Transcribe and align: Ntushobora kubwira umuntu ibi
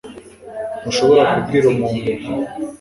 Ntushobora 0.81 1.23
kubwira 1.33 1.65
umuntu 1.67 1.99
ibi 2.13 2.27